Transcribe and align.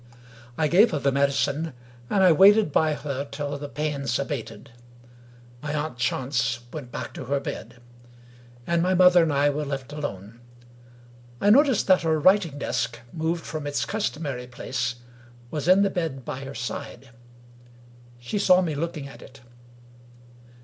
I 0.57 0.67
gave 0.67 0.89
her 0.89 0.97
the 0.97 1.11
medicine; 1.11 1.73
and 2.09 2.23
I 2.23 2.31
waited 2.31 2.71
by 2.71 2.95
her 2.95 3.23
till 3.29 3.55
the 3.59 3.69
pains 3.69 4.17
abated. 4.17 4.71
My 5.61 5.75
aunt 5.75 5.99
Chance 5.99 6.61
went 6.73 6.91
back 6.91 7.13
to 7.13 7.25
her 7.25 7.39
bed; 7.39 7.79
and 8.65 8.81
my 8.81 8.95
mother 8.95 9.21
and 9.21 9.31
I 9.31 9.51
were 9.51 9.63
left 9.63 9.93
alone. 9.93 10.39
I 11.39 11.51
noticed 11.51 11.85
that 11.85 12.01
her 12.01 12.19
writing 12.19 12.57
desk, 12.57 12.97
moved 13.13 13.45
from 13.45 13.67
its 13.67 13.85
customary 13.85 14.47
place, 14.47 14.95
was 15.51 15.69
on 15.69 15.83
the 15.83 15.91
bed 15.91 16.25
by 16.25 16.45
her 16.45 16.55
side. 16.55 17.11
She 18.17 18.39
saw 18.39 18.63
me 18.63 18.73
looking 18.73 19.07
at 19.07 19.21
it. 19.21 19.41